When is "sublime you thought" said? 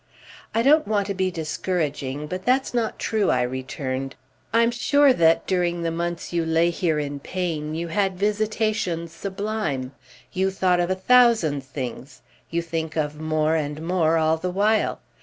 9.11-10.79